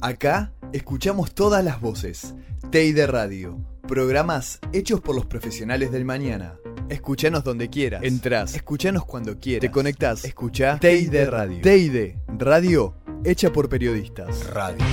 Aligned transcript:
Acá 0.00 0.52
escuchamos 0.72 1.34
todas 1.34 1.64
las 1.64 1.80
voces. 1.80 2.34
TEI 2.70 2.92
Radio. 3.06 3.58
Programas 3.82 4.60
hechos 4.72 5.00
por 5.00 5.16
los 5.16 5.26
profesionales 5.26 5.90
del 5.90 6.04
mañana. 6.04 6.54
Escuchanos 6.88 7.42
donde 7.42 7.68
quieras. 7.68 8.02
Entrás. 8.04 8.54
Escuchanos 8.54 9.04
cuando 9.04 9.38
quieras. 9.38 9.62
Te 9.62 9.70
conectás. 9.70 10.24
Escucha 10.24 10.78
TEI 10.78 11.08
Radio. 11.08 11.60
TEI 11.62 12.16
Radio 12.28 12.94
hecha 13.24 13.50
por 13.52 13.68
periodistas. 13.68 14.46
Radio. 14.50 14.84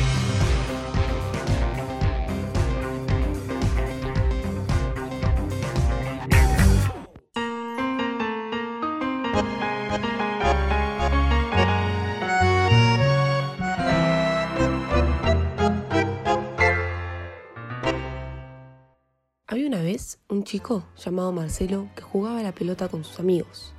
Un 20.27 20.43
chico 20.43 20.83
llamado 20.97 21.31
Marcelo 21.31 21.87
que 21.95 22.01
jugaba 22.01 22.43
la 22.43 22.53
pelota 22.53 22.89
con 22.89 23.03
sus 23.05 23.19
amigos. 23.19 23.73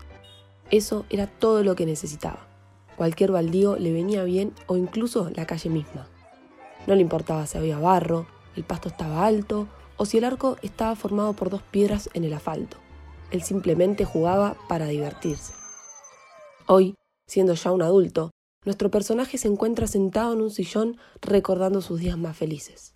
Eso 0.70 1.04
era 1.10 1.26
todo 1.26 1.62
lo 1.62 1.76
que 1.76 1.84
necesitaba. 1.84 2.46
Cualquier 2.96 3.32
baldío 3.32 3.76
le 3.76 3.92
venía 3.92 4.24
bien 4.24 4.54
o 4.66 4.76
incluso 4.76 5.30
la 5.36 5.46
calle 5.46 5.68
misma. 5.68 6.08
No 6.86 6.94
le 6.94 7.02
importaba 7.02 7.46
si 7.46 7.58
había 7.58 7.78
barro, 7.78 8.26
el 8.56 8.64
pasto 8.64 8.88
estaba 8.88 9.26
alto 9.26 9.68
o 9.98 10.06
si 10.06 10.16
el 10.16 10.24
arco 10.24 10.56
estaba 10.62 10.96
formado 10.96 11.34
por 11.34 11.50
dos 11.50 11.62
piedras 11.62 12.08
en 12.14 12.24
el 12.24 12.32
asfalto. 12.32 12.78
Él 13.30 13.42
simplemente 13.42 14.04
jugaba 14.04 14.56
para 14.68 14.86
divertirse. 14.86 15.52
Hoy, 16.66 16.94
siendo 17.28 17.54
ya 17.54 17.72
un 17.72 17.82
adulto, 17.82 18.30
nuestro 18.64 18.90
personaje 18.90 19.36
se 19.36 19.48
encuentra 19.48 19.86
sentado 19.86 20.32
en 20.32 20.40
un 20.40 20.50
sillón 20.50 20.96
recordando 21.20 21.82
sus 21.82 22.00
días 22.00 22.16
más 22.16 22.36
felices 22.36 22.95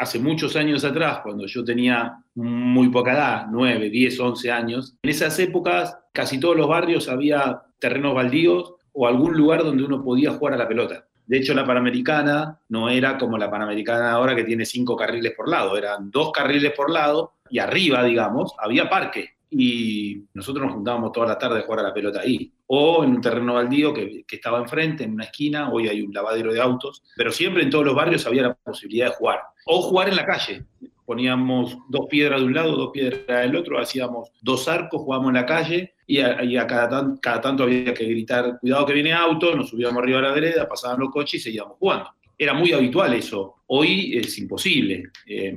hace 0.00 0.18
muchos 0.18 0.56
años 0.56 0.82
atrás, 0.82 1.20
cuando 1.22 1.46
yo 1.46 1.62
tenía 1.62 2.24
muy 2.34 2.88
poca 2.88 3.12
edad, 3.12 3.46
9, 3.50 3.90
10, 3.90 4.18
11 4.18 4.50
años, 4.50 4.96
en 5.02 5.10
esas 5.10 5.38
épocas 5.38 5.94
casi 6.14 6.40
todos 6.40 6.56
los 6.56 6.66
barrios 6.66 7.06
había 7.10 7.60
terrenos 7.78 8.14
baldíos 8.14 8.76
o 8.92 9.06
algún 9.06 9.36
lugar 9.36 9.62
donde 9.62 9.84
uno 9.84 10.02
podía 10.02 10.30
jugar 10.32 10.54
a 10.54 10.56
la 10.56 10.66
pelota. 10.66 11.04
De 11.26 11.36
hecho, 11.36 11.52
la 11.52 11.66
Panamericana 11.66 12.58
no 12.70 12.88
era 12.88 13.18
como 13.18 13.36
la 13.36 13.50
Panamericana 13.50 14.12
ahora 14.12 14.34
que 14.34 14.44
tiene 14.44 14.64
cinco 14.64 14.96
carriles 14.96 15.34
por 15.36 15.50
lado, 15.50 15.76
eran 15.76 16.10
dos 16.10 16.32
carriles 16.32 16.72
por 16.72 16.90
lado 16.90 17.34
y 17.50 17.58
arriba, 17.58 18.02
digamos, 18.02 18.54
había 18.58 18.88
parque 18.88 19.34
y 19.50 20.24
nosotros 20.32 20.64
nos 20.64 20.74
juntábamos 20.76 21.12
toda 21.12 21.26
la 21.26 21.38
tarde 21.38 21.58
a 21.58 21.62
jugar 21.62 21.80
a 21.80 21.88
la 21.88 21.94
pelota 21.94 22.20
ahí. 22.20 22.50
O 22.68 23.04
en 23.04 23.10
un 23.10 23.20
terreno 23.20 23.54
baldío 23.54 23.92
que, 23.92 24.24
que, 24.26 24.36
estaba 24.36 24.60
enfrente, 24.60 25.04
en 25.04 25.12
una 25.12 25.24
esquina, 25.24 25.70
hoy 25.70 25.88
hay 25.88 26.00
un 26.00 26.12
lavadero 26.12 26.52
de 26.52 26.60
autos, 26.60 27.02
pero 27.16 27.32
siempre 27.32 27.64
en 27.64 27.70
todos 27.70 27.84
los 27.84 27.94
barrios 27.94 28.26
había 28.26 28.42
la 28.42 28.54
posibilidad 28.54 29.08
de 29.08 29.16
jugar. 29.16 29.40
O 29.66 29.82
jugar 29.82 30.08
en 30.08 30.16
la 30.16 30.26
calle. 30.26 30.64
Poníamos 31.04 31.76
dos 31.88 32.06
piedras 32.08 32.40
de 32.40 32.46
un 32.46 32.54
lado, 32.54 32.76
dos 32.76 32.90
piedras 32.92 33.26
del 33.26 33.56
otro, 33.56 33.80
hacíamos 33.80 34.30
dos 34.40 34.68
arcos, 34.68 35.02
jugábamos 35.02 35.30
en 35.30 35.34
la 35.34 35.46
calle 35.46 35.94
y 36.06 36.18
a, 36.18 36.66
cada, 36.66 37.16
cada, 37.20 37.40
tanto 37.40 37.64
había 37.64 37.92
que 37.94 38.04
gritar, 38.04 38.58
cuidado 38.60 38.86
que 38.86 38.92
viene 38.92 39.12
auto, 39.12 39.54
nos 39.54 39.70
subíamos 39.70 40.02
arriba 40.02 40.18
a 40.20 40.22
la 40.22 40.32
vereda, 40.32 40.68
pasaban 40.68 41.00
los 41.00 41.10
coches 41.10 41.34
y 41.34 41.44
seguíamos 41.44 41.76
jugando. 41.78 42.10
Era 42.38 42.54
muy 42.54 42.72
habitual 42.72 43.12
eso. 43.14 43.56
Hoy 43.66 44.16
es 44.16 44.38
imposible. 44.38 45.10
Eh, 45.26 45.56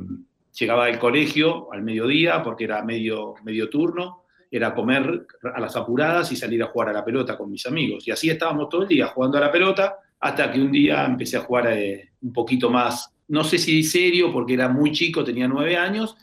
llegaba 0.60 0.86
del 0.88 1.00
colegio 1.00 1.72
al 1.72 1.82
mediodía 1.82 2.44
porque 2.44 2.66
era 2.66 2.84
medio, 2.84 3.36
medio 3.44 3.70
turno, 3.70 4.24
era 4.52 4.76
comer 4.76 5.26
a 5.56 5.60
las 5.60 5.76
apuradas 5.76 6.32
y 6.32 6.36
salir 6.36 6.62
a 6.62 6.68
jugar 6.68 6.90
a 6.90 6.94
la 6.94 7.04
pelota 7.04 7.36
con 7.36 7.50
mis 7.50 7.66
amigos. 7.66 8.08
Y 8.08 8.12
así 8.12 8.30
estábamos 8.30 8.70
todo 8.70 8.84
el 8.84 8.88
día 8.88 9.08
jugando 9.08 9.38
a 9.38 9.42
la 9.42 9.52
pelota 9.52 9.98
hasta 10.20 10.52
que 10.52 10.62
un 10.62 10.72
día 10.72 11.06
empecé 11.06 11.38
a 11.38 11.42
jugar 11.42 11.68
eh, 11.74 12.12
un 12.22 12.32
poquito 12.32 12.70
más, 12.70 13.13
no 13.28 13.44
sé 13.44 13.58
si 13.58 13.84
serio 13.84 14.32
porque 14.32 14.54
era 14.54 14.70
muy 14.70 14.92
chico, 14.92 15.24
tenía 15.24 15.48
nueve 15.48 15.78
años, 15.78 16.16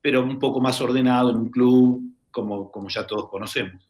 pero 0.00 0.22
un 0.22 0.38
poco 0.38 0.60
más 0.60 0.80
ordenado 0.80 1.30
en 1.30 1.36
un 1.36 1.48
club 1.50 2.02
como, 2.30 2.70
como 2.70 2.88
ya 2.88 3.06
todos 3.06 3.28
conocemos. 3.28 3.88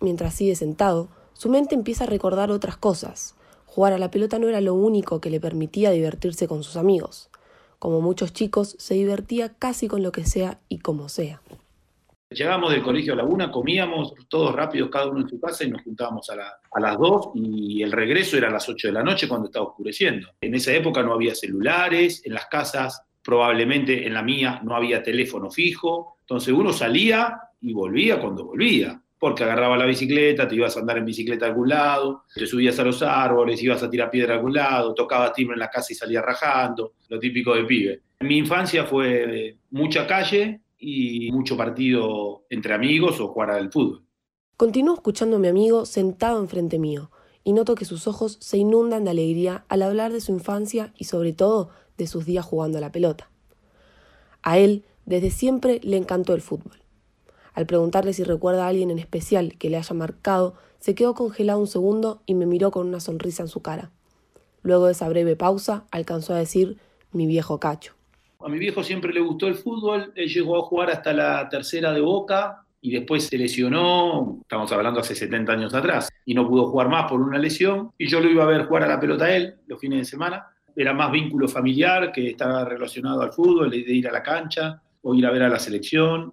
Mientras 0.00 0.34
sigue 0.34 0.56
sentado, 0.56 1.08
su 1.32 1.48
mente 1.48 1.74
empieza 1.74 2.04
a 2.04 2.08
recordar 2.08 2.50
otras 2.50 2.76
cosas. 2.76 3.34
Jugar 3.66 3.92
a 3.92 3.98
la 3.98 4.10
pelota 4.10 4.38
no 4.38 4.48
era 4.48 4.60
lo 4.60 4.74
único 4.74 5.20
que 5.20 5.30
le 5.30 5.40
permitía 5.40 5.90
divertirse 5.90 6.46
con 6.48 6.62
sus 6.62 6.76
amigos. 6.76 7.30
Como 7.78 8.00
muchos 8.00 8.32
chicos, 8.32 8.76
se 8.78 8.94
divertía 8.94 9.54
casi 9.54 9.88
con 9.88 10.02
lo 10.02 10.12
que 10.12 10.24
sea 10.24 10.60
y 10.68 10.78
como 10.78 11.08
sea. 11.08 11.40
Llegábamos 12.34 12.72
del 12.72 12.82
colegio 12.82 13.12
a 13.12 13.16
la 13.16 13.24
una, 13.24 13.50
comíamos 13.50 14.14
todos 14.28 14.54
rápidos, 14.54 14.90
cada 14.90 15.08
uno 15.08 15.20
en 15.20 15.28
su 15.28 15.40
casa, 15.40 15.64
y 15.64 15.70
nos 15.70 15.82
juntábamos 15.82 16.28
a, 16.30 16.34
a 16.72 16.80
las 16.80 16.98
dos, 16.98 17.30
y 17.34 17.82
el 17.82 17.92
regreso 17.92 18.36
era 18.36 18.48
a 18.48 18.52
las 18.52 18.68
ocho 18.68 18.88
de 18.88 18.94
la 18.94 19.02
noche 19.02 19.28
cuando 19.28 19.46
estaba 19.46 19.66
oscureciendo. 19.66 20.28
En 20.40 20.54
esa 20.54 20.72
época 20.72 21.02
no 21.02 21.12
había 21.12 21.34
celulares, 21.34 22.22
en 22.24 22.34
las 22.34 22.46
casas, 22.46 23.02
probablemente 23.22 24.06
en 24.06 24.14
la 24.14 24.22
mía, 24.22 24.60
no 24.64 24.74
había 24.74 25.02
teléfono 25.02 25.50
fijo, 25.50 26.16
entonces 26.20 26.52
uno 26.52 26.72
salía 26.72 27.40
y 27.60 27.72
volvía 27.72 28.20
cuando 28.20 28.44
volvía 28.44 29.00
porque 29.22 29.44
agarraba 29.44 29.76
la 29.76 29.86
bicicleta, 29.86 30.48
te 30.48 30.56
ibas 30.56 30.76
a 30.76 30.80
andar 30.80 30.98
en 30.98 31.04
bicicleta 31.04 31.46
a 31.46 31.50
algún 31.50 31.68
lado, 31.68 32.24
te 32.34 32.44
subías 32.44 32.76
a 32.80 32.82
los 32.82 33.04
árboles, 33.04 33.62
ibas 33.62 33.80
a 33.80 33.88
tirar 33.88 34.10
piedra 34.10 34.34
a 34.34 34.36
algún 34.38 34.52
lado, 34.52 34.94
tocabas 34.94 35.32
timbre 35.32 35.54
en 35.54 35.60
la 35.60 35.70
casa 35.70 35.92
y 35.92 35.94
salías 35.94 36.24
rajando, 36.24 36.94
lo 37.08 37.20
típico 37.20 37.54
de 37.54 37.62
pibe. 37.62 38.00
Mi 38.18 38.38
infancia 38.38 38.82
fue 38.82 39.58
mucha 39.70 40.08
calle 40.08 40.62
y 40.82 41.30
mucho 41.30 41.56
partido 41.56 42.44
entre 42.50 42.74
amigos 42.74 43.20
o 43.20 43.28
jugar 43.28 43.52
al 43.52 43.70
fútbol. 43.70 44.04
Continúo 44.56 44.94
escuchando 44.94 45.36
a 45.36 45.38
mi 45.38 45.48
amigo 45.48 45.86
sentado 45.86 46.40
enfrente 46.40 46.78
mío 46.78 47.10
y 47.44 47.52
noto 47.52 47.76
que 47.76 47.84
sus 47.84 48.06
ojos 48.06 48.36
se 48.40 48.58
inundan 48.58 49.04
de 49.04 49.10
alegría 49.10 49.64
al 49.68 49.82
hablar 49.82 50.12
de 50.12 50.20
su 50.20 50.32
infancia 50.32 50.92
y 50.98 51.04
sobre 51.04 51.32
todo 51.32 51.70
de 51.96 52.06
sus 52.06 52.26
días 52.26 52.44
jugando 52.44 52.78
a 52.78 52.80
la 52.80 52.92
pelota. 52.92 53.30
A 54.42 54.58
él, 54.58 54.84
desde 55.06 55.30
siempre, 55.30 55.80
le 55.84 55.96
encantó 55.96 56.34
el 56.34 56.42
fútbol. 56.42 56.82
Al 57.54 57.66
preguntarle 57.66 58.12
si 58.12 58.24
recuerda 58.24 58.64
a 58.64 58.68
alguien 58.68 58.90
en 58.90 58.98
especial 58.98 59.56
que 59.58 59.70
le 59.70 59.76
haya 59.76 59.94
marcado, 59.94 60.54
se 60.80 60.94
quedó 60.94 61.14
congelado 61.14 61.60
un 61.60 61.68
segundo 61.68 62.22
y 62.26 62.34
me 62.34 62.46
miró 62.46 62.72
con 62.72 62.88
una 62.88 62.98
sonrisa 62.98 63.42
en 63.42 63.48
su 63.48 63.62
cara. 63.62 63.92
Luego 64.62 64.86
de 64.86 64.92
esa 64.92 65.08
breve 65.08 65.36
pausa, 65.36 65.84
alcanzó 65.90 66.34
a 66.34 66.38
decir 66.38 66.78
mi 67.12 67.26
viejo 67.26 67.60
cacho. 67.60 67.94
A 68.44 68.48
mi 68.48 68.58
viejo 68.58 68.82
siempre 68.82 69.12
le 69.12 69.20
gustó 69.20 69.46
el 69.46 69.54
fútbol, 69.54 70.12
él 70.16 70.28
llegó 70.28 70.58
a 70.58 70.62
jugar 70.62 70.90
hasta 70.90 71.12
la 71.12 71.48
tercera 71.48 71.92
de 71.92 72.00
Boca 72.00 72.64
y 72.80 72.90
después 72.90 73.26
se 73.26 73.38
lesionó, 73.38 74.38
estamos 74.42 74.72
hablando 74.72 74.98
hace 74.98 75.14
70 75.14 75.52
años 75.52 75.72
atrás, 75.72 76.08
y 76.24 76.34
no 76.34 76.48
pudo 76.48 76.68
jugar 76.68 76.88
más 76.88 77.08
por 77.08 77.20
una 77.20 77.38
lesión, 77.38 77.92
y 77.96 78.08
yo 78.08 78.20
lo 78.20 78.28
iba 78.28 78.42
a 78.42 78.46
ver 78.48 78.66
jugar 78.66 78.82
a 78.82 78.88
la 78.88 78.98
pelota 78.98 79.26
a 79.26 79.36
él 79.36 79.54
los 79.68 79.78
fines 79.78 80.00
de 80.00 80.04
semana. 80.04 80.46
Era 80.74 80.92
más 80.92 81.12
vínculo 81.12 81.46
familiar 81.46 82.10
que 82.10 82.30
estaba 82.30 82.64
relacionado 82.64 83.22
al 83.22 83.32
fútbol, 83.32 83.70
de 83.70 83.78
ir 83.78 84.08
a 84.08 84.12
la 84.12 84.22
cancha 84.22 84.82
o 85.02 85.14
ir 85.14 85.24
a 85.26 85.30
ver 85.30 85.44
a 85.44 85.48
la 85.48 85.60
selección. 85.60 86.32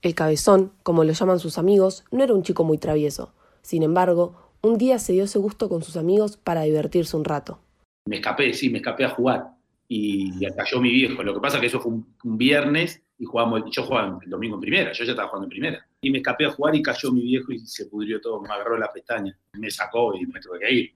El 0.00 0.14
cabezón, 0.14 0.72
como 0.84 1.02
lo 1.02 1.12
llaman 1.12 1.40
sus 1.40 1.58
amigos, 1.58 2.04
no 2.12 2.22
era 2.22 2.34
un 2.34 2.44
chico 2.44 2.62
muy 2.62 2.78
travieso. 2.78 3.34
Sin 3.62 3.82
embargo, 3.82 4.52
un 4.62 4.78
día 4.78 5.00
se 5.00 5.14
dio 5.14 5.24
ese 5.24 5.40
gusto 5.40 5.68
con 5.68 5.82
sus 5.82 5.96
amigos 5.96 6.36
para 6.36 6.62
divertirse 6.62 7.16
un 7.16 7.24
rato. 7.24 7.58
Me 8.06 8.16
escapé, 8.16 8.54
sí, 8.54 8.70
me 8.70 8.78
escapé 8.78 9.04
a 9.04 9.10
jugar. 9.10 9.57
Y, 9.88 10.38
cayó 10.54 10.80
mi 10.80 10.90
viejo. 10.90 11.22
Lo 11.22 11.34
que 11.34 11.40
pasa 11.40 11.56
es 11.56 11.62
que 11.62 11.66
eso 11.68 11.80
fue 11.80 11.92
un, 11.92 12.06
viernes 12.22 13.02
y 13.18 13.24
jugamos, 13.24 13.62
yo 13.70 13.82
jugaba 13.82 14.20
el 14.22 14.30
domingo 14.30 14.56
en 14.56 14.60
primera, 14.60 14.92
yo 14.92 15.04
ya 15.04 15.12
estaba 15.12 15.28
jugando 15.28 15.46
en 15.46 15.50
primera. 15.50 15.86
Y 16.00 16.10
me 16.10 16.18
escapé 16.18 16.46
a 16.46 16.50
jugar 16.50 16.76
y 16.76 16.82
cayó 16.82 17.10
mi 17.10 17.22
viejo 17.22 17.52
y 17.52 17.60
se 17.60 17.86
pudrió 17.86 18.20
todo, 18.20 18.40
me 18.40 18.48
agarró 18.48 18.78
la 18.78 18.92
pestaña, 18.92 19.36
me 19.54 19.70
sacó 19.70 20.14
y 20.14 20.26
me 20.26 20.40
tuve 20.40 20.60
que 20.60 20.72
ir. 20.72 20.94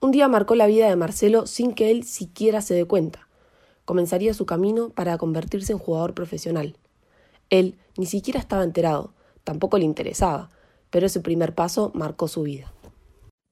Un 0.00 0.10
día 0.10 0.28
marcó 0.28 0.54
la 0.54 0.66
vida 0.66 0.88
de 0.88 0.96
Marcelo 0.96 1.46
sin 1.46 1.74
que 1.74 1.90
él 1.90 2.04
siquiera 2.04 2.60
se 2.60 2.74
dé 2.74 2.84
cuenta. 2.84 3.28
Comenzaría 3.84 4.34
su 4.34 4.46
camino 4.46 4.90
para 4.90 5.16
convertirse 5.18 5.72
en 5.72 5.78
jugador 5.78 6.14
profesional. 6.14 6.76
Él 7.50 7.76
ni 7.96 8.06
siquiera 8.06 8.40
estaba 8.40 8.64
enterado, 8.64 9.14
tampoco 9.44 9.78
le 9.78 9.84
interesaba, 9.84 10.50
pero 10.90 11.06
ese 11.06 11.20
primer 11.20 11.54
paso 11.54 11.92
marcó 11.94 12.28
su 12.28 12.42
vida. 12.42 12.72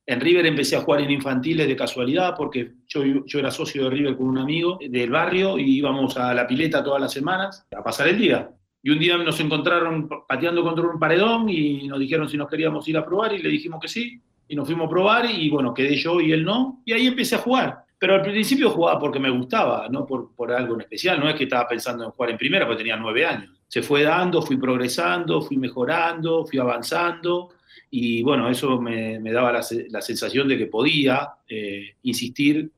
En 0.04 0.20
River 0.20 0.46
empecé 0.46 0.76
a 0.76 0.80
jugar 0.80 1.00
en 1.02 1.10
infantiles 1.10 1.68
de 1.68 1.76
casualidad 1.76 2.34
porque 2.36 2.72
yo, 2.88 3.02
yo 3.24 3.38
era 3.38 3.50
socio 3.50 3.84
de 3.84 3.90
River 3.90 4.16
con 4.16 4.26
un 4.26 4.38
amigo 4.38 4.78
del 4.80 5.10
barrio 5.10 5.58
y 5.58 5.76
íbamos 5.76 6.16
a 6.16 6.34
la 6.34 6.46
pileta 6.46 6.82
todas 6.82 7.00
las 7.00 7.12
semanas 7.12 7.66
a 7.76 7.82
pasar 7.82 8.08
el 8.08 8.18
día. 8.18 8.50
Y 8.82 8.90
un 8.90 8.98
día 8.98 9.16
nos 9.16 9.38
encontraron 9.38 10.08
pateando 10.26 10.64
contra 10.64 10.84
un 10.84 10.98
paredón 10.98 11.48
y 11.48 11.86
nos 11.86 12.00
dijeron 12.00 12.28
si 12.28 12.36
nos 12.36 12.48
queríamos 12.48 12.86
ir 12.88 12.96
a 12.96 13.04
probar 13.04 13.32
y 13.32 13.38
le 13.38 13.48
dijimos 13.48 13.80
que 13.80 13.88
sí. 13.88 14.20
Y 14.48 14.56
nos 14.56 14.66
fuimos 14.66 14.86
a 14.86 14.90
probar 14.90 15.30
y 15.30 15.48
bueno, 15.48 15.72
quedé 15.72 15.94
yo 15.94 16.20
y 16.20 16.32
él 16.32 16.44
no. 16.44 16.82
Y 16.84 16.92
ahí 16.92 17.06
empecé 17.06 17.36
a 17.36 17.38
jugar. 17.38 17.84
Pero 17.96 18.16
al 18.16 18.22
principio 18.22 18.70
jugaba 18.70 18.98
porque 18.98 19.20
me 19.20 19.30
gustaba, 19.30 19.86
no 19.88 20.04
por, 20.04 20.34
por 20.34 20.50
algo 20.50 20.74
en 20.74 20.80
especial. 20.80 21.20
No 21.20 21.28
es 21.28 21.36
que 21.36 21.44
estaba 21.44 21.68
pensando 21.68 22.04
en 22.04 22.10
jugar 22.10 22.30
en 22.30 22.38
primera 22.38 22.66
porque 22.66 22.82
tenía 22.82 22.96
nueve 22.96 23.24
años 23.24 23.62
se 23.72 23.80
fue 23.80 24.02
dando, 24.02 24.42
fui 24.42 24.58
progresando, 24.58 25.40
fui 25.40 25.56
mejorando, 25.56 26.44
fui 26.44 26.58
avanzando 26.58 27.48
y 27.90 28.22
bueno, 28.22 28.48
eso 28.48 28.80
me, 28.80 29.20
daba 29.32 29.52
la, 29.52 29.62
sensación 29.62 30.48
de 30.48 30.58
que 30.58 30.66
podía 30.66 31.30
eh, 31.48 31.96
insistir 32.02 32.70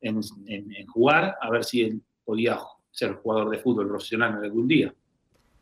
en, 0.00 0.20
jugar 0.86 1.36
a 1.40 1.50
ver 1.50 1.64
si 1.64 1.82
él 1.82 2.02
podía 2.24 2.58
ser 2.90 3.14
jugador 3.14 3.50
de 3.50 3.58
fútbol 3.58 3.88
profesional 3.88 4.42
algún 4.42 4.68
día. 4.68 4.94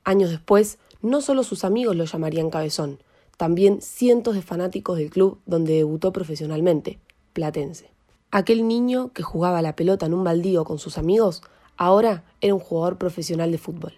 Años 0.05 0.31
después, 0.31 0.79
no 1.03 1.21
solo 1.21 1.43
sus 1.43 1.65
amigos 1.65 1.97
lo 1.97 2.05
llamarían 2.05 2.51
cabezón, 2.51 3.01
también 3.37 3.81
cientos 3.83 4.35
de 4.35 4.43
fanáticos 4.43 4.99
del 4.99 5.11
club 5.11 5.41
donde 5.47 5.75
debutó 5.75 6.13
profesionalmente, 6.13 6.99
Platense. 7.33 7.91
Aquel 8.31 8.67
niño 8.67 9.13
que 9.13 9.23
jugaba 9.23 9.63
la 9.63 9.77
pelota 9.77 10.07
en 10.07 10.15
un 10.15 10.25
baldío 10.25 10.65
con 10.65 10.79
sus 10.79 10.99
amigos, 10.99 11.43
ahora 11.77 12.25
era 12.41 12.55
un 12.55 12.61
jugador 12.61 12.99
profesional 12.99 13.53
de 13.53 13.59
fútbol. 13.59 13.95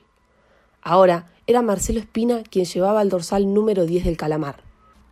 Ahora 0.82 1.32
era 1.46 1.62
Marcelo 1.62 2.00
Espina 2.00 2.42
quien 2.42 2.66
llevaba 2.66 3.02
el 3.02 3.08
dorsal 3.08 3.52
número 3.52 3.86
10 3.86 4.04
del 4.04 4.16
Calamar. 4.16 4.67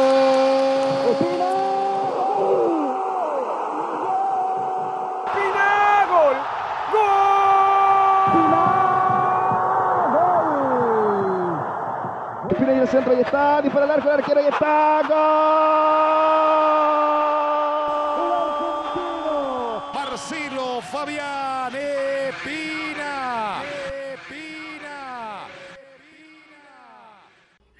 Espina 12.51 12.73
y 12.73 12.79
el 12.81 12.89
centro, 12.89 13.17
y 13.17 13.21
está, 13.21 13.63
dispara 13.63 13.85
el 13.85 13.91
arco, 13.93 14.09
el 14.09 14.15
arquero, 14.15 14.41
y 14.43 14.47
está, 14.47 15.03
gol. 15.09 16.22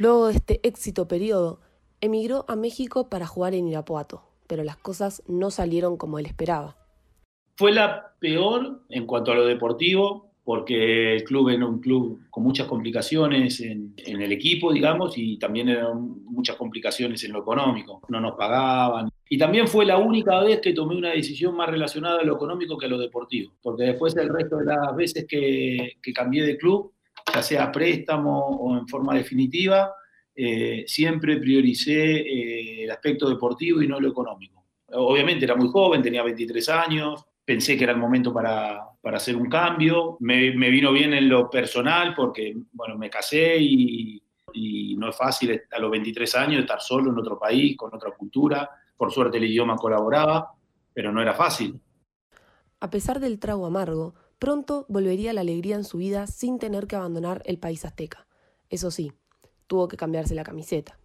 Luego 0.03 0.27
de 0.27 0.35
este 0.35 0.59
éxito 0.65 1.07
periodo, 1.07 1.61
emigró 2.01 2.45
a 2.49 2.57
México 2.57 3.09
para 3.09 3.25
jugar 3.25 3.55
en 3.55 3.69
Irapuato, 3.69 4.25
pero 4.49 4.65
las 4.65 4.77
cosas 4.77 5.23
no 5.29 5.53
salieron 5.53 5.97
como 5.97 6.19
él 6.19 6.27
esperaba. 6.27 6.77
Fue 7.55 7.71
la 7.71 8.13
peor 8.19 8.83
en 8.89 9.07
cuanto 9.07 9.31
a 9.31 9.37
lo 9.37 9.47
deportivo, 9.47 10.33
porque 10.43 11.15
el 11.15 11.23
club 11.23 11.51
era 11.51 11.65
un 11.65 11.79
club 11.79 12.19
con 12.31 12.43
muchas 12.43 12.67
complicaciones 12.67 13.61
en, 13.61 13.95
el 13.97 14.33
equipo, 14.33 14.73
digamos, 14.73 15.17
y 15.17 15.39
también 15.39 15.69
eran 15.69 16.25
muchas 16.25 16.57
complicaciones 16.57 17.23
en 17.23 17.35
lo 17.35 17.43
económico. 17.43 18.03
No 18.09 18.21
nos 18.21 18.35
pagaban. 18.35 19.09
Y 19.29 19.39
también 19.39 19.69
fue 19.69 19.87
la 19.87 19.99
única 19.99 20.41
vez 20.41 20.61
que 20.61 20.73
tomé 20.73 20.97
una 20.97 21.11
decisión 21.11 21.55
más 21.55 21.71
relacionada 21.71 22.23
a 22.23 22.25
lo 22.25 22.35
económico 22.35 22.77
que 22.77 22.87
a 22.87 22.89
lo 22.89 22.99
deportivo, 22.99 23.53
porque 23.63 23.85
después 23.85 24.17
el 24.17 24.31
resto 24.31 24.57
de 24.57 24.65
las 24.65 24.97
veces 24.97 25.27
que, 25.29 25.93
cambié 26.13 26.43
de 26.43 26.59
club, 26.59 26.93
ya 27.33 27.43
sea 27.43 27.73
préstamo 27.73 28.47
o 28.47 28.77
en 28.77 28.87
forma 28.87 29.15
definitiva, 29.15 29.95
eh, 30.35 30.85
siempre 30.87 31.37
prioricé 31.37 32.21
eh, 32.21 32.85
el 32.85 32.91
aspecto 32.91 33.29
deportivo 33.29 33.83
y 33.83 33.89
no 33.89 34.01
lo 34.01 34.09
económico. 34.09 34.65
Obviamente 34.95 35.45
era 35.45 35.57
muy 35.57 35.69
joven, 35.69 36.03
tenía 36.03 36.23
23 36.23 36.69
años, 36.69 37.25
pensé 37.45 37.77
que 37.77 37.85
era 37.85 37.93
el 37.93 37.99
momento 37.99 38.33
para, 38.33 38.89
hacer 39.05 39.37
un 39.37 39.49
cambio. 39.49 40.17
Me, 40.21 40.51
vino 40.51 40.93
bien 40.93 41.15
en 41.15 41.29
lo 41.29 41.49
personal 41.49 42.15
porque, 42.15 42.55
bueno, 42.73 42.97
me 42.99 43.09
casé 43.09 43.57
y, 43.59 44.23
y, 44.53 44.97
no 44.97 45.09
es 45.09 45.17
fácil 45.17 45.61
a 45.71 45.79
los 45.79 45.91
23 45.91 46.35
años 46.37 46.61
estar 46.61 46.81
solo 46.81 47.11
en 47.11 47.19
otro 47.19 47.39
país, 47.39 47.77
con 47.77 47.95
otra 47.95 48.11
cultura. 48.13 48.69
Por 48.97 49.11
suerte 49.11 49.39
el 49.39 49.45
idioma 49.45 49.77
colaboraba, 49.77 50.53
pero 50.93 51.11
no 51.11 51.23
era 51.23 51.35
fácil. 51.35 51.81
A 52.81 52.91
pesar 52.91 53.21
del 53.21 53.39
trago 53.39 53.67
amargo, 53.67 54.15
pronto 54.43 54.87
volvería 54.89 55.33
la 55.33 55.43
alegría 55.43 55.77
en 55.77 55.85
su 55.85 55.99
vida 55.99 56.27
sin 56.27 56.59
tener 56.59 56.89
que 56.89 56.97
abandonar 56.97 57.43
el 57.47 57.59
país 57.59 57.85
azteca. 57.85 58.27
Eso 58.69 58.91
sí, 58.91 59.13
tuvo 59.69 59.87
que 59.87 59.97
cambiarse 59.97 60.35
la 60.35 60.43
camiseta. 60.43 60.99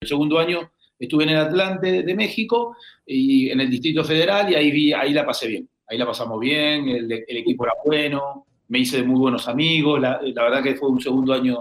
El 0.00 0.08
segundo 0.08 0.38
año 0.38 0.70
estuve 0.98 1.24
en 1.24 1.30
el 1.30 1.38
Atlante 1.38 2.04
de 2.04 2.14
México 2.14 2.76
y 3.04 3.50
en 3.50 3.60
el 3.60 3.70
Distrito 3.70 4.04
Federal 4.04 4.52
y 4.52 4.54
ahí, 4.54 4.70
vi, 4.70 4.92
ahí 4.92 5.12
la 5.12 5.26
pasé 5.26 5.48
bien 5.48 5.68
ahí 5.88 5.98
la 5.98 6.06
pasamos 6.06 6.40
bien, 6.40 6.88
el, 6.88 7.12
equipo 7.12 7.64
era 7.64 7.74
bueno, 7.84 8.46
me 8.68 8.80
hice 8.80 8.98
de 8.98 9.04
muy 9.04 9.18
buenos 9.18 9.48
amigos, 9.48 10.00
la, 10.00 10.18
verdad 10.18 10.62
que 10.62 10.74
fue 10.74 10.88
un 10.88 11.00
segundo 11.00 11.32
año 11.32 11.58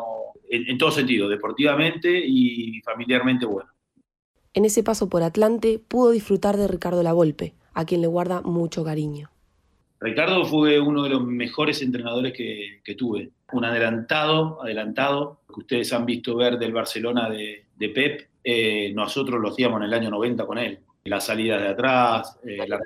en, 0.49 0.77
todo 0.77 0.91
sentido, 0.91 1.27
deportivamente 1.27 2.23
y 2.25 2.81
familiarmente 2.81 3.45
bueno. 3.45 3.69
En 4.53 4.65
ese 4.65 4.83
paso 4.83 5.09
por 5.09 5.23
Atlante 5.23 5.79
pudo 5.79 6.11
disfrutar 6.11 6.57
de 6.57 6.67
Ricardo 6.67 7.03
Lavolpe, 7.03 7.55
a 7.73 7.85
quien 7.85 8.01
le 8.01 8.07
guarda 8.07 8.41
mucho 8.41 8.83
cariño. 8.83 9.29
Ricardo 9.99 10.45
fue 10.45 10.79
uno 10.79 11.03
de 11.03 11.09
los 11.09 11.25
mejores 11.25 11.81
entrenadores 11.81 12.33
que, 12.33 12.95
tuve. 12.95 13.31
Un 13.53 13.65
adelantado, 13.65 14.61
adelantado, 14.61 15.41
que 15.47 15.61
ustedes 15.61 15.93
han 15.93 16.05
visto 16.05 16.35
ver 16.35 16.57
del 16.57 16.73
Barcelona 16.73 17.29
de, 17.29 17.89
Pep. 17.89 18.27
Eh, 18.43 18.91
nosotros 18.93 19.39
lo 19.41 19.49
hacíamos 19.49 19.79
en 19.79 19.85
el 19.85 19.93
año 19.93 20.09
90 20.09 20.45
con 20.45 20.57
él 20.57 20.79
la 21.05 21.21
salida 21.21 21.59
de 21.59 21.67
atrás, 21.67 22.39
eh, 22.43 22.67
las, 22.67 22.81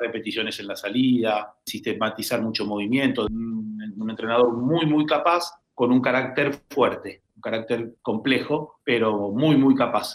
repeticiones 0.00 0.58
en 0.58 0.66
la 0.66 0.74
salida, 0.74 1.54
sistematizar 1.64 2.42
mucho 2.42 2.66
movimiento. 2.66 3.26
Un, 3.26 3.94
un, 3.96 4.10
entrenador 4.10 4.52
muy, 4.52 4.84
muy 4.84 5.06
capaz, 5.06 5.52
con 5.72 5.92
un 5.92 6.00
carácter 6.00 6.60
fuerte, 6.68 7.22
un 7.36 7.40
carácter 7.40 7.94
complejo, 8.02 8.80
pero 8.84 9.30
muy, 9.30 9.56
muy 9.56 9.76
capaz. 9.76 10.14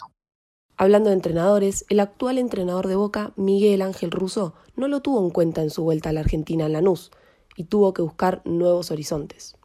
Hablando 0.80 1.10
de 1.10 1.16
entrenadores, 1.16 1.84
el 1.88 1.98
actual 1.98 2.38
entrenador 2.38 2.86
de 2.86 2.94
Boca, 2.94 3.32
Miguel 3.34 3.82
Ángel 3.82 4.12
Russo, 4.12 4.54
no 4.76 4.86
lo 4.86 5.00
tuvo 5.00 5.20
en 5.24 5.30
cuenta 5.30 5.60
en 5.60 5.70
su 5.70 5.82
vuelta 5.82 6.10
a 6.10 6.12
la 6.12 6.20
Argentina 6.20 6.66
en 6.66 6.72
Lanús 6.74 7.10
y 7.56 7.64
tuvo 7.64 7.92
que 7.92 8.00
buscar 8.00 8.42
nuevos 8.44 8.92
horizontes. 8.92 9.56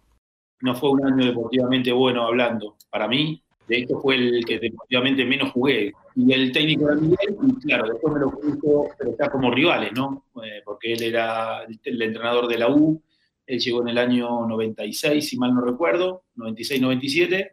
No 0.61 0.73
fue 0.73 0.89
un 0.89 1.05
año 1.05 1.23
deportivamente 1.23 1.91
bueno 1.91 2.25
hablando 2.25 2.77
para 2.89 3.07
mí, 3.07 3.43
de 3.67 3.77
hecho 3.77 3.99
fue 3.99 4.15
el 4.15 4.43
que 4.43 4.57
deportivamente 4.57 5.23
menos 5.23 5.51
jugué. 5.51 5.93
Y 6.15 6.33
el 6.33 6.51
técnico 6.51 6.89
era 6.89 6.99
Miguel, 6.99 7.37
claro, 7.61 7.89
después 7.89 8.11
me 8.15 8.19
lo 8.19 8.31
puso, 8.31 8.87
pero 8.97 9.11
está 9.11 9.29
como 9.29 9.51
rivales, 9.51 9.91
¿no? 9.93 10.25
Eh, 10.43 10.63
porque 10.65 10.93
él 10.93 11.03
era 11.03 11.63
el 11.83 12.01
entrenador 12.01 12.47
de 12.47 12.57
la 12.57 12.69
U, 12.69 12.99
él 13.45 13.59
llegó 13.59 13.83
en 13.83 13.89
el 13.89 13.99
año 13.99 14.47
96, 14.47 15.29
si 15.29 15.37
mal 15.37 15.53
no 15.53 15.61
recuerdo, 15.61 16.23
96-97, 16.37 17.51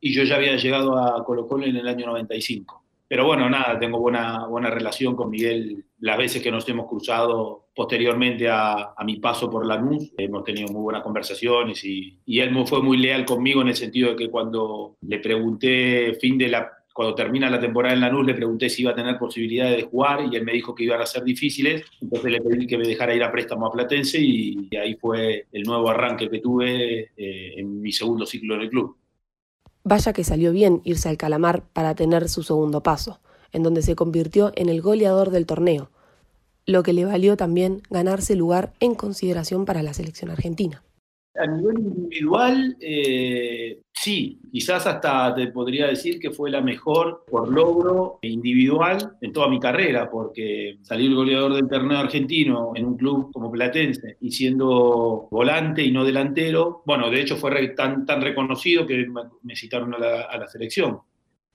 y 0.00 0.12
yo 0.12 0.24
ya 0.24 0.34
había 0.34 0.56
llegado 0.56 0.98
a 0.98 1.24
Colo 1.24 1.46
Colo 1.46 1.64
en 1.64 1.76
el 1.76 1.86
año 1.86 2.06
95. 2.06 2.87
Pero 3.08 3.24
bueno, 3.24 3.48
nada, 3.48 3.78
tengo 3.78 3.98
buena, 3.98 4.46
buena 4.46 4.70
relación 4.70 5.16
con 5.16 5.30
Miguel. 5.30 5.84
Las 6.00 6.18
veces 6.18 6.42
que 6.42 6.50
nos 6.50 6.68
hemos 6.68 6.86
cruzado 6.86 7.68
posteriormente 7.74 8.48
a, 8.50 8.94
mi 9.04 9.16
paso 9.16 9.48
por 9.48 9.66
Lanús, 9.66 10.12
hemos 10.18 10.44
tenido 10.44 10.68
muy 10.68 10.82
buenas 10.82 11.02
conversaciones 11.02 11.82
y, 11.84 12.18
y 12.26 12.40
él 12.40 12.54
fue 12.66 12.82
muy 12.82 12.98
leal 12.98 13.24
conmigo 13.24 13.62
en 13.62 13.68
el 13.68 13.76
sentido 13.76 14.10
de 14.10 14.16
que 14.16 14.30
cuando 14.30 14.96
le 15.00 15.20
pregunté, 15.20 16.18
fin 16.20 16.36
de 16.36 16.48
la, 16.48 16.70
cuando 16.98 17.14
termina 17.14 17.48
la 17.48 17.60
temporada 17.60 17.94
en 17.94 18.00
Lanús, 18.00 18.26
le 18.26 18.34
pregunté 18.34 18.68
si 18.68 18.82
iba 18.82 18.90
a 18.90 18.94
tener 18.96 19.16
posibilidades 19.16 19.76
de 19.76 19.82
jugar 19.84 20.28
y 20.28 20.34
él 20.34 20.44
me 20.44 20.52
dijo 20.52 20.74
que 20.74 20.82
iban 20.82 21.00
a 21.00 21.06
ser 21.06 21.22
difíciles. 21.22 21.84
Entonces 22.00 22.32
le 22.32 22.40
pedí 22.40 22.66
que 22.66 22.76
me 22.76 22.88
dejara 22.88 23.14
ir 23.14 23.22
a 23.22 23.30
préstamo 23.30 23.66
a 23.66 23.70
Platense 23.70 24.20
y, 24.20 24.68
ahí 24.76 24.96
fue 24.96 25.46
el 25.52 25.62
nuevo 25.62 25.88
arranque 25.88 26.28
que 26.28 26.40
tuve 26.40 27.12
eh, 27.16 27.54
en 27.56 27.80
mi 27.80 27.92
segundo 27.92 28.26
ciclo 28.26 28.56
en 28.56 28.62
el 28.62 28.70
club. 28.70 28.96
Vaya 29.90 30.12
que 30.12 30.22
salió 30.22 30.52
bien 30.52 30.82
irse 30.84 31.08
al 31.08 31.16
Calamar 31.16 31.62
para 31.72 31.94
tener 31.94 32.28
su 32.28 32.42
segundo 32.42 32.82
paso, 32.82 33.20
en 33.52 33.62
donde 33.62 33.80
se 33.80 33.96
convirtió 33.96 34.52
en 34.54 34.68
el 34.68 34.82
goleador 34.82 35.30
del 35.30 35.46
torneo, 35.46 35.88
lo 36.66 36.82
que 36.82 36.92
le 36.92 37.06
valió 37.06 37.38
también 37.38 37.80
ganarse 37.88 38.34
lugar 38.34 38.74
en 38.80 38.94
consideración 38.94 39.64
para 39.64 39.82
la 39.82 39.94
selección 39.94 40.30
argentina. 40.30 40.82
A 41.34 41.46
nivel 41.46 41.78
individual, 41.78 42.76
eh, 42.80 43.80
sí, 43.92 44.40
quizás 44.50 44.86
hasta 44.86 45.34
te 45.34 45.46
podría 45.48 45.86
decir 45.86 46.18
que 46.18 46.32
fue 46.32 46.50
la 46.50 46.60
mejor 46.60 47.24
por 47.30 47.48
logro 47.48 48.18
individual 48.22 49.16
en 49.20 49.32
toda 49.32 49.48
mi 49.48 49.60
carrera, 49.60 50.10
porque 50.10 50.78
salir 50.82 51.14
goleador 51.14 51.54
del 51.54 51.68
torneo 51.68 51.98
argentino 51.98 52.72
en 52.74 52.86
un 52.86 52.96
club 52.96 53.30
como 53.32 53.52
Platense 53.52 54.16
y 54.20 54.32
siendo 54.32 55.28
volante 55.30 55.84
y 55.84 55.92
no 55.92 56.04
delantero, 56.04 56.82
bueno, 56.84 57.08
de 57.08 57.20
hecho 57.20 57.36
fue 57.36 57.68
tan, 57.68 58.04
tan 58.04 58.20
reconocido 58.20 58.86
que 58.86 59.06
me 59.42 59.54
citaron 59.54 59.94
a 59.94 59.98
la, 59.98 60.22
a 60.22 60.38
la 60.38 60.48
selección. 60.48 60.98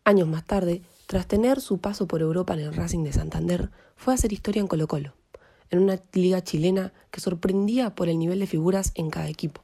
Años 0.05 0.27
más 0.27 0.45
tarde, 0.45 0.81
tras 1.07 1.27
tener 1.27 1.59
su 1.59 1.79
paso 1.79 2.07
por 2.07 2.21
Europa 2.21 2.53
en 2.53 2.61
el 2.61 2.73
Racing 2.73 3.03
de 3.03 3.13
Santander, 3.13 3.69
fue 3.95 4.13
a 4.13 4.15
hacer 4.15 4.33
historia 4.33 4.61
en 4.61 4.67
Colo 4.67 4.87
Colo, 4.87 5.13
en 5.73 5.79
una 5.79 5.99
liga 6.13 6.43
chilena 6.43 6.93
que 7.11 7.19
sorprendía 7.19 7.95
por 7.95 8.07
el 8.07 8.19
nivel 8.19 8.39
de 8.39 8.47
figuras 8.47 8.93
en 8.95 9.09
cada 9.09 9.27
equipo. 9.27 9.61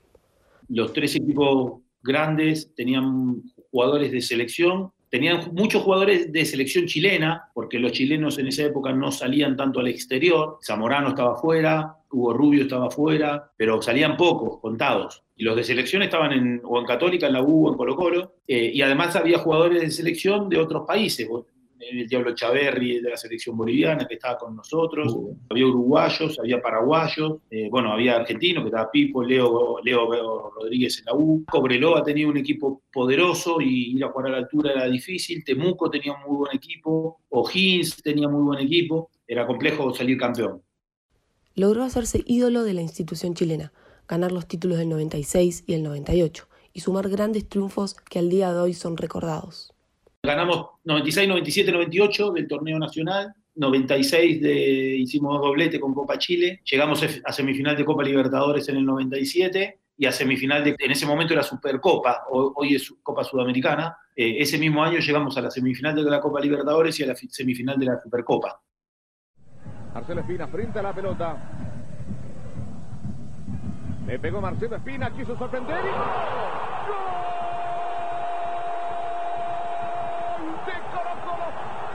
Los 0.67 0.91
tres 0.91 1.15
equipos 1.15 1.81
grandes 2.01 2.73
tenían 2.75 3.43
jugadores 3.71 4.11
de 4.11 4.21
selección, 4.21 4.91
tenían 5.09 5.51
muchos 5.53 5.83
jugadores 5.83 6.31
de 6.31 6.45
selección 6.45 6.87
chilena, 6.87 7.49
porque 7.53 7.79
los 7.79 7.91
chilenos 7.91 8.39
en 8.39 8.47
esa 8.47 8.63
época 8.63 8.91
no 8.91 9.11
salían 9.11 9.55
tanto 9.55 9.79
al 9.79 9.87
exterior, 9.87 10.57
Zamorano 10.63 11.09
estaba 11.09 11.37
fuera, 11.37 11.95
Hugo 12.11 12.33
Rubio 12.33 12.63
estaba 12.63 12.89
fuera, 12.89 13.51
pero 13.55 13.81
salían 13.81 14.17
pocos, 14.17 14.59
contados. 14.59 15.23
Y 15.35 15.43
los 15.43 15.55
de 15.55 15.63
selección 15.63 16.01
estaban 16.01 16.31
en, 16.31 16.61
o 16.63 16.79
en 16.79 16.85
Católica, 16.85 17.27
en 17.27 17.33
la 17.33 17.43
U, 17.43 17.67
o 17.67 17.71
en 17.71 17.77
Colo 17.77 17.95
Colo, 17.95 18.35
eh, 18.47 18.71
y 18.73 18.81
además 18.81 19.15
había 19.15 19.37
jugadores 19.37 19.81
de 19.81 19.91
selección 19.91 20.49
de 20.49 20.57
otros 20.57 20.87
países 20.87 21.27
el 21.79 22.07
Diablo 22.07 22.35
Chaverri 22.35 22.99
de 22.99 23.09
la 23.09 23.17
selección 23.17 23.55
boliviana 23.55 24.07
que 24.07 24.15
estaba 24.15 24.37
con 24.37 24.55
nosotros, 24.55 25.15
había 25.49 25.65
uruguayos, 25.65 26.37
había 26.39 26.61
paraguayos, 26.61 27.37
eh, 27.49 27.69
bueno, 27.69 27.93
había 27.93 28.17
argentinos 28.17 28.63
que 28.63 28.69
estaba 28.69 28.91
Pipo, 28.91 29.23
Leo, 29.23 29.79
Leo 29.83 30.51
Rodríguez 30.51 30.99
en 30.99 31.05
la 31.05 31.13
U, 31.13 31.43
Cobreloa 31.45 32.03
tenía 32.03 32.27
un 32.27 32.37
equipo 32.37 32.81
poderoso 32.91 33.61
y 33.61 33.95
ir 33.95 34.03
a 34.03 34.09
jugar 34.09 34.27
a 34.27 34.31
la 34.31 34.37
altura 34.37 34.71
era 34.71 34.85
difícil, 34.87 35.43
Temuco 35.43 35.89
tenía 35.89 36.13
un 36.13 36.21
muy 36.27 36.37
buen 36.37 36.55
equipo, 36.55 37.21
O'Higgins 37.29 38.01
tenía 38.03 38.27
muy 38.27 38.43
buen 38.43 38.59
equipo, 38.59 39.09
era 39.27 39.47
complejo 39.47 39.93
salir 39.93 40.17
campeón. 40.17 40.61
Logró 41.55 41.83
hacerse 41.83 42.23
ídolo 42.25 42.63
de 42.63 42.73
la 42.73 42.81
institución 42.81 43.33
chilena, 43.33 43.73
ganar 44.07 44.31
los 44.31 44.47
títulos 44.47 44.77
del 44.77 44.89
96 44.89 45.63
y 45.67 45.73
el 45.73 45.83
98 45.83 46.47
y 46.73 46.81
sumar 46.81 47.09
grandes 47.09 47.47
triunfos 47.47 47.95
que 47.95 48.19
al 48.19 48.29
día 48.29 48.53
de 48.53 48.59
hoy 48.59 48.73
son 48.73 48.97
recordados. 48.97 49.73
Ganamos 50.21 50.71
96, 50.83 51.27
97, 51.29 51.71
98 51.71 52.31
del 52.31 52.47
torneo 52.47 52.77
nacional. 52.77 53.33
96 53.55 54.41
de, 54.41 54.97
hicimos 54.97 55.41
doblete 55.41 55.79
con 55.79 55.93
Copa 55.93 56.17
Chile. 56.17 56.61
Llegamos 56.69 57.03
a 57.23 57.31
semifinal 57.31 57.75
de 57.75 57.85
Copa 57.85 58.03
Libertadores 58.03 58.67
en 58.69 58.77
el 58.77 58.85
97 58.85 59.79
y 59.97 60.05
a 60.05 60.11
semifinal 60.11 60.63
de, 60.63 60.75
en 60.77 60.91
ese 60.91 61.05
momento 61.05 61.33
era 61.33 61.43
Supercopa, 61.43 62.23
hoy 62.29 62.75
es 62.75 62.93
Copa 63.03 63.23
Sudamericana. 63.23 63.97
Eh, 64.15 64.37
ese 64.39 64.57
mismo 64.57 64.83
año 64.83 64.99
llegamos 64.99 65.37
a 65.37 65.41
la 65.41 65.51
semifinal 65.51 65.95
de 65.95 66.03
la 66.03 66.21
Copa 66.21 66.39
Libertadores 66.39 66.97
y 66.99 67.03
a 67.03 67.07
la 67.07 67.15
semifinal 67.15 67.77
de 67.77 67.85
la 67.85 67.99
Supercopa. 67.99 68.61
Marcelo 69.93 70.21
Espina 70.21 70.47
frente 70.47 70.79
a 70.79 70.83
la 70.83 70.93
pelota. 70.93 71.37
Le 74.07 74.19
pegó 74.19 74.39
Marcelo 74.39 74.75
Espina, 74.77 75.13
quiso 75.15 75.37
sorprender 75.37 75.79
y 75.83 75.89
¡Gol 80.65 80.81
Colo 80.91 81.13
Colo, 81.25 81.47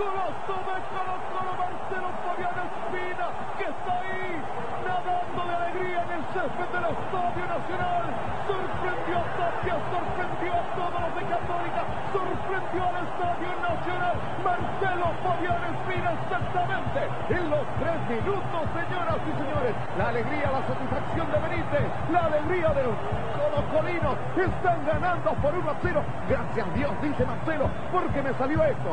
golazo 0.05 0.57
de 0.69 0.77
Colo 0.93 1.17
Colo, 1.33 1.53
Marcelo 1.57 2.11
Fabián 2.25 2.57
Espina, 2.65 3.27
que 3.57 3.65
está 3.65 3.93
ahí, 4.05 4.37
nadando 4.85 5.41
de 5.49 5.55
alegría 5.55 6.01
en 6.05 6.11
el 6.13 6.25
césped 6.33 6.69
del 6.75 6.87
Estadio 6.93 7.45
Nacional. 7.49 8.07
Sorprendió 8.45 9.17
a 9.17 9.29
Tapia, 9.41 9.77
sorprendió 9.89 10.53
a 10.53 10.65
todos 10.77 11.01
los 11.01 11.13
de 11.17 11.25
Católica, 11.25 11.83
sorprendió 12.13 12.83
al 12.85 12.97
Estadio 13.09 13.51
Nacional. 13.65 14.17
Marcelo 14.45 15.07
Fabián 15.25 15.63
Espina 15.73 16.09
exactamente 16.21 17.01
en 17.33 17.45
los 17.49 17.65
tres 17.81 17.99
minutos, 18.13 18.63
señoras 18.77 19.19
y 19.25 19.33
señores. 19.41 19.73
La 19.97 20.07
alegría, 20.09 20.47
la 20.53 20.63
satisfacción 20.69 21.27
de 21.33 21.39
Benítez, 21.49 21.87
la 22.13 22.23
alegría 22.29 22.69
de 22.77 22.83
los 22.85 22.97
colocolinos. 23.33 24.15
Están 24.37 24.79
ganando 24.85 25.31
por 25.41 25.55
1 25.55 25.71
a 25.71 25.77
0. 25.81 26.03
Gracias 26.29 26.67
a 26.69 26.73
Dios, 26.77 26.93
dice 27.01 27.25
Marcelo, 27.25 27.71
porque 27.93 28.21
me 28.21 28.33
salió 28.35 28.65
esto. 28.65 28.93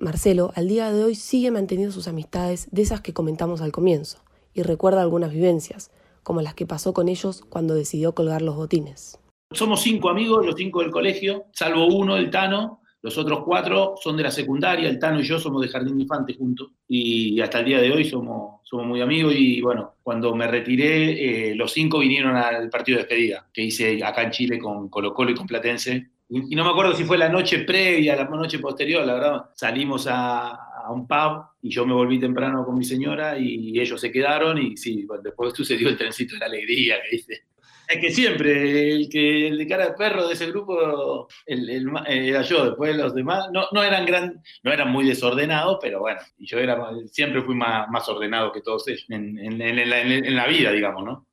Marcelo, 0.00 0.52
al 0.54 0.68
día 0.68 0.92
de 0.92 1.02
hoy, 1.02 1.16
sigue 1.16 1.50
manteniendo 1.50 1.92
sus 1.92 2.06
amistades 2.06 2.68
de 2.70 2.82
esas 2.82 3.00
que 3.00 3.12
comentamos 3.12 3.60
al 3.60 3.72
comienzo, 3.72 4.18
y 4.54 4.62
recuerda 4.62 5.02
algunas 5.02 5.32
vivencias, 5.32 5.90
como 6.22 6.40
las 6.40 6.54
que 6.54 6.66
pasó 6.66 6.92
con 6.92 7.08
ellos 7.08 7.42
cuando 7.48 7.74
decidió 7.74 8.14
colgar 8.14 8.42
los 8.42 8.54
botines. 8.54 9.18
Somos 9.50 9.80
cinco 9.82 10.08
amigos, 10.08 10.46
los 10.46 10.54
cinco 10.54 10.82
del 10.82 10.92
colegio, 10.92 11.46
salvo 11.52 11.86
uno, 11.86 12.16
el 12.16 12.30
Tano, 12.30 12.80
los 13.02 13.16
otros 13.18 13.40
cuatro 13.44 13.94
son 14.00 14.16
de 14.16 14.22
la 14.24 14.30
secundaria, 14.30 14.88
el 14.88 14.98
Tano 14.98 15.20
y 15.20 15.24
yo 15.24 15.38
somos 15.38 15.62
de 15.62 15.68
Jardín 15.68 15.96
de 15.96 16.02
Infantes 16.02 16.36
juntos 16.36 16.70
y 16.86 17.40
hasta 17.40 17.60
el 17.60 17.64
día 17.64 17.80
de 17.80 17.90
hoy 17.90 18.04
somos, 18.04 18.60
somos 18.64 18.86
muy 18.86 19.00
amigos 19.00 19.34
y 19.36 19.60
bueno, 19.60 19.94
cuando 20.02 20.34
me 20.34 20.46
retiré, 20.46 21.50
eh, 21.50 21.54
los 21.54 21.72
cinco 21.72 22.00
vinieron 22.00 22.36
al 22.36 22.68
partido 22.70 22.98
de 22.98 23.04
despedida 23.04 23.48
que 23.52 23.62
hice 23.62 24.04
acá 24.04 24.22
en 24.22 24.30
Chile 24.32 24.58
con 24.58 24.88
Colo 24.88 25.14
Colo 25.14 25.30
y 25.30 25.34
con 25.34 25.46
Platense. 25.46 26.10
Y, 26.28 26.54
no 26.54 26.64
me 26.64 26.70
acuerdo 26.70 26.94
si 26.94 27.04
fue 27.04 27.16
la 27.16 27.28
noche 27.28 27.60
previa, 27.60 28.16
la 28.16 28.24
noche 28.24 28.58
posterior, 28.58 29.04
la 29.06 29.14
verdad, 29.14 29.50
salimos 29.54 30.06
a, 30.06 30.68
a 30.88 30.92
un 30.92 31.06
pub 31.06 31.44
y 31.62 31.70
yo 31.70 31.86
me 31.86 31.94
volví 31.94 32.18
temprano 32.18 32.64
con 32.64 32.76
mi 32.76 32.84
señora 32.84 33.38
y, 33.38 33.78
ellos 33.78 34.00
se 34.00 34.10
quedaron 34.10 34.58
y 34.58 34.76
sí, 34.76 35.06
después 35.22 35.52
sucedió 35.54 35.88
el 35.88 35.96
trencito 35.96 36.34
de 36.34 36.40
la 36.40 36.46
alegría 36.46 36.96
que 37.10 37.16
dice. 37.16 37.42
Es 37.88 38.00
que 38.00 38.10
siempre, 38.10 38.92
el 38.92 39.08
que 39.08 39.48
el 39.48 39.56
de 39.56 39.66
cara 39.66 39.86
de 39.86 39.92
perro 39.94 40.28
de 40.28 40.34
ese 40.34 40.46
grupo 40.48 41.26
el, 41.46 41.70
el, 41.70 41.90
era 42.06 42.42
yo, 42.42 42.66
después 42.66 42.94
los 42.94 43.14
demás, 43.14 43.46
no, 43.50 43.64
no, 43.72 43.82
eran 43.82 44.04
gran, 44.04 44.42
no 44.62 44.72
eran 44.72 44.90
muy 44.90 45.06
desordenados, 45.06 45.78
pero 45.80 46.00
bueno, 46.00 46.20
y 46.36 46.46
yo 46.46 46.58
era, 46.58 46.78
siempre 47.06 47.40
fui 47.40 47.54
más, 47.54 47.88
más 47.88 48.06
ordenado 48.10 48.52
que 48.52 48.60
todos 48.60 48.86
ellos, 48.88 49.06
en, 49.08 49.38
en, 49.38 49.62
en, 49.62 50.36
la 50.36 50.46
vida, 50.46 50.70
digamos, 50.70 51.02
¿no? 51.02 51.26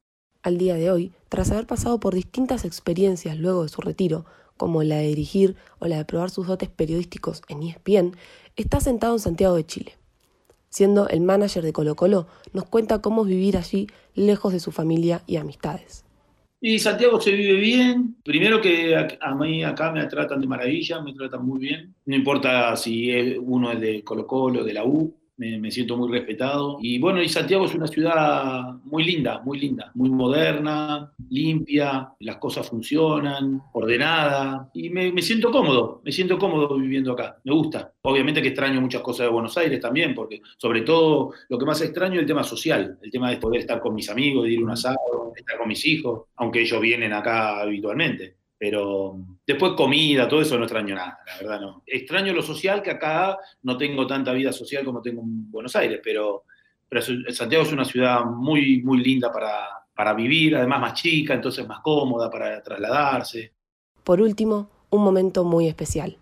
Al 0.44 0.58
día 0.58 0.76
de 0.76 0.92
hoy, 0.92 1.12
tras 1.28 1.52
haber 1.52 1.68
pasado 1.68 2.00
por 2.00 2.16
distintas 2.16 2.64
experiencias 2.64 3.38
luego 3.38 3.64
de 3.64 3.70
su 3.70 3.82
retiro, 3.82 4.26
como 4.58 4.84
la 4.84 4.98
de 4.98 5.08
dirigir 5.08 5.56
o 5.80 5.88
la 5.88 5.98
de 5.98 6.06
probar 6.06 6.30
sus 6.30 6.48
dotes 6.48 6.70
periodísticos 6.70 7.42
en 7.50 7.64
ESPN, 7.64 8.16
está 8.56 8.80
sentado 8.80 9.14
en 9.14 9.20
Santiago 9.20 9.56
de 9.56 9.66
Chile. 9.66 9.94
Siendo 10.70 11.08
el 11.08 11.22
manager 11.22 11.64
de 11.64 11.74
Colo 11.74 11.96
Colo, 11.96 12.28
nos 12.54 12.66
cuenta 12.66 13.02
cómo 13.02 13.24
vivir 13.24 13.58
allí 13.58 13.88
lejos 14.14 14.54
de 14.54 14.60
su 14.60 14.72
familia 14.72 15.22
y 15.26 15.38
amistades. 15.38 16.04
Y 16.62 16.80
Santiago 16.80 17.22
se 17.22 17.32
vive 17.32 17.60
bien. 17.60 18.16
Primero 18.24 18.60
que 18.60 18.96
a, 18.96 19.36
mí 19.36 19.64
acá 19.64 19.92
me 19.92 20.06
tratan 20.08 20.42
de 20.42 20.48
maravilla, 20.48 21.02
me 21.02 21.14
tratan 21.14 21.46
muy 21.46 21.60
bien. 21.60 21.94
No 22.06 22.16
importa 22.16 22.76
si 22.76 23.38
uno 23.38 23.72
es 23.72 23.80
de 23.80 24.04
Colo 24.04 24.26
Colo, 24.26 24.64
de 24.64 24.74
la 24.74 24.84
U, 24.84 25.14
me, 25.38 25.72
siento 25.72 25.98
muy 25.98 26.12
respetado. 26.12 26.78
Y 26.82 27.00
bueno, 27.00 27.22
y 27.22 27.30
Santiago 27.30 27.66
es 27.66 27.76
una 27.76 27.88
ciudad 27.88 28.74
muy 28.84 29.04
linda, 29.04 29.42
muy 29.44 29.60
linda, 29.60 29.92
muy 29.94 30.10
moderna, 30.10 31.12
limpia, 31.30 32.10
las 32.20 32.38
cosas 32.38 32.70
funcionan, 32.70 33.62
ordenada, 33.74 34.70
y 34.74 34.90
me, 34.90 35.22
siento 35.22 35.52
cómodo, 35.52 36.02
me 36.04 36.12
siento 36.12 36.38
cómodo 36.38 36.78
viviendo 36.78 37.12
acá, 37.12 37.38
me 37.44 37.54
gusta. 37.54 37.94
Obviamente 38.04 38.42
que 38.42 38.50
extraño 38.50 38.82
muchas 38.82 39.02
cosas 39.02 39.28
de 39.28 39.34
Buenos 39.34 39.58
Aires 39.58 39.80
también, 39.80 40.14
porque 40.14 40.42
sobre 40.58 40.82
todo 40.82 41.34
lo 41.50 41.58
que 41.58 41.66
más 41.66 41.82
extraño 41.82 42.16
es 42.16 42.22
el 42.22 42.28
tema 42.28 42.44
social, 42.44 42.98
el 43.02 43.12
tema 43.12 43.30
de 43.30 43.38
poder 43.38 43.62
estar 43.62 43.80
con 43.82 43.96
mis 43.96 44.10
amigos, 44.10 44.46
de 44.46 44.54
ir 44.54 44.60
a 44.60 44.64
un 44.64 44.72
asado, 44.72 45.34
estar 45.36 45.58
con 45.58 45.68
mis 45.68 45.86
hijos, 45.86 46.24
aunque 46.36 46.62
ellos 46.62 46.80
vienen 46.82 47.14
acá 47.14 47.62
habitualmente. 47.62 48.38
Pero 48.68 49.16
después 49.46 49.74
comida, 49.74 50.28
todo 50.28 50.42
eso 50.42 50.58
no 50.58 50.64
extraño 50.64 50.96
nada, 50.96 51.20
la 51.24 51.38
verdad 51.38 51.62
no. 51.62 51.84
Extraño 51.86 52.34
lo 52.34 52.42
social, 52.42 52.82
que 52.82 52.90
acá 52.90 53.38
no 53.62 53.78
tengo 53.78 54.08
tanta 54.08 54.34
vida 54.34 54.52
social 54.52 54.84
como 54.84 55.04
tengo 55.04 55.22
en 55.22 55.52
Buenos 55.52 55.76
Aires, 55.76 56.02
pero, 56.04 56.46
Santiago 57.30 57.64
es 57.64 57.72
una 57.72 57.86
ciudad 57.86 58.26
muy, 58.26 58.82
muy 58.82 59.04
linda 59.04 59.32
para, 59.32 59.68
para 59.94 60.16
vivir, 60.16 60.56
además 60.56 60.82
más 60.82 60.94
chica, 60.96 61.36
entonces 61.36 61.68
más 61.68 61.82
cómoda 61.82 62.28
para 62.28 62.64
trasladarse. 62.64 63.54
Por 64.04 64.20
último, 64.20 64.72
un 64.90 65.04
momento 65.04 65.44
muy 65.44 65.68
especial. 65.68 66.18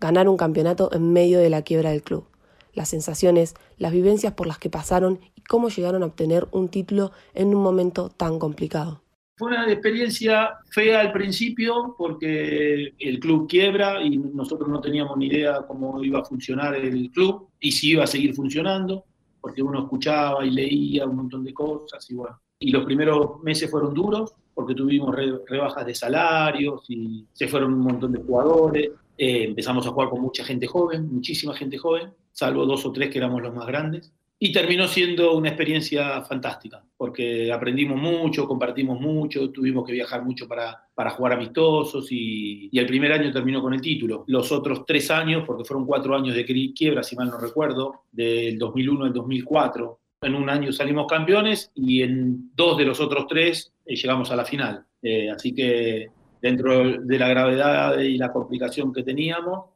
Ganar 0.00 0.28
un 0.28 0.36
campeonato 0.36 0.88
en 0.92 1.12
medio 1.12 1.40
de 1.40 1.50
la 1.50 1.62
quiebra 1.62 1.90
del 1.90 2.04
club. 2.04 2.28
Las 2.74 2.90
sensaciones, 2.90 3.56
las 3.76 3.90
vivencias 3.90 4.34
por 4.34 4.46
las 4.46 4.58
que 4.58 4.70
pasaron 4.70 5.18
y 5.34 5.42
cómo 5.42 5.68
llegaron 5.68 6.04
a 6.04 6.06
obtener 6.06 6.46
un 6.52 6.68
título 6.68 7.10
en 7.34 7.52
un 7.52 7.60
momento 7.60 8.08
tan 8.08 8.38
complicado. 8.38 9.01
Fue 9.36 9.48
una 9.48 9.70
experiencia 9.70 10.58
fea 10.70 11.00
al 11.00 11.12
principio 11.12 11.94
porque 11.96 12.94
el 12.98 13.18
club 13.18 13.48
quiebra 13.48 14.02
y 14.02 14.18
nosotros 14.18 14.68
no 14.68 14.80
teníamos 14.80 15.16
ni 15.16 15.26
idea 15.26 15.62
cómo 15.66 16.02
iba 16.04 16.20
a 16.20 16.24
funcionar 16.24 16.74
el 16.74 17.10
club 17.10 17.48
y 17.58 17.72
si 17.72 17.90
iba 17.90 18.04
a 18.04 18.06
seguir 18.06 18.34
funcionando, 18.34 19.04
porque 19.40 19.62
uno 19.62 19.84
escuchaba 19.84 20.44
y 20.44 20.50
leía 20.50 21.06
un 21.06 21.16
montón 21.16 21.44
de 21.44 21.54
cosas 21.54 22.08
y 22.10 22.14
bueno. 22.14 22.38
Y 22.58 22.70
los 22.70 22.84
primeros 22.84 23.42
meses 23.42 23.70
fueron 23.70 23.94
duros 23.94 24.34
porque 24.54 24.74
tuvimos 24.74 25.14
rebajas 25.48 25.86
de 25.86 25.94
salarios 25.94 26.84
y 26.88 27.26
se 27.32 27.48
fueron 27.48 27.72
un 27.72 27.80
montón 27.80 28.12
de 28.12 28.20
jugadores. 28.20 28.90
Eh, 29.16 29.44
empezamos 29.44 29.86
a 29.86 29.90
jugar 29.90 30.10
con 30.10 30.20
mucha 30.20 30.44
gente 30.44 30.66
joven, 30.66 31.12
muchísima 31.12 31.54
gente 31.54 31.78
joven, 31.78 32.12
salvo 32.32 32.66
dos 32.66 32.84
o 32.84 32.92
tres 32.92 33.10
que 33.10 33.18
éramos 33.18 33.42
los 33.42 33.54
más 33.54 33.66
grandes. 33.66 34.12
Y 34.44 34.50
terminó 34.50 34.88
siendo 34.88 35.34
una 35.34 35.50
experiencia 35.50 36.20
fantástica, 36.22 36.84
porque 36.96 37.52
aprendimos 37.52 37.96
mucho, 37.96 38.48
compartimos 38.48 39.00
mucho, 39.00 39.52
tuvimos 39.52 39.86
que 39.86 39.92
viajar 39.92 40.24
mucho 40.24 40.48
para, 40.48 40.82
para 40.96 41.10
jugar 41.10 41.34
amistosos 41.34 42.10
y, 42.10 42.68
y, 42.72 42.76
el 42.76 42.86
primer 42.86 43.12
año 43.12 43.30
terminó 43.30 43.62
con 43.62 43.72
el 43.72 43.80
título. 43.80 44.24
Los 44.26 44.50
otros 44.50 44.84
tres 44.84 45.12
años, 45.12 45.44
porque 45.46 45.64
fueron 45.64 45.86
cuatro 45.86 46.16
años 46.16 46.34
de 46.34 46.44
quiebra, 46.44 47.04
si 47.04 47.14
mal 47.14 47.28
no 47.28 47.38
recuerdo, 47.38 48.06
del 48.10 48.58
2001 48.58 49.04
al 49.04 49.12
2004, 49.12 50.00
en 50.22 50.34
un 50.34 50.50
año 50.50 50.72
salimos 50.72 51.06
campeones 51.06 51.70
y 51.76 52.02
en 52.02 52.50
dos 52.56 52.76
de 52.78 52.84
los 52.84 52.98
otros 52.98 53.28
tres 53.28 53.72
eh, 53.86 53.94
llegamos 53.94 54.32
a 54.32 54.34
la 54.34 54.44
final. 54.44 54.84
Eh, 55.00 55.30
así 55.30 55.54
que 55.54 56.08
dentro 56.40 56.98
de 56.98 57.18
la 57.20 57.28
gravedad 57.28 57.96
y 58.00 58.18
la 58.18 58.32
complicación 58.32 58.92
que 58.92 59.04
teníamos, 59.04 59.66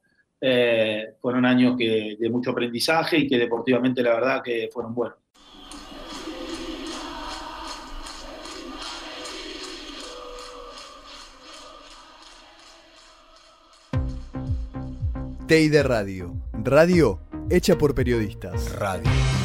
eh, 0.40 1.14
fueron 1.20 1.44
años 1.44 1.76
que, 1.76 2.16
de 2.18 2.30
mucho 2.30 2.50
aprendizaje 2.50 3.18
y 3.18 3.26
que 3.26 3.38
deportivamente 3.38 4.02
la 4.02 4.14
verdad 4.14 4.42
que 4.42 4.68
fueron 4.72 4.94
buenos. 4.94 5.18
TEI 15.46 15.68
de 15.68 15.82
Radio. 15.84 16.34
Radio 16.52 17.20
hecha 17.50 17.78
por 17.78 17.94
periodistas. 17.94 18.74
Radio. 18.76 19.35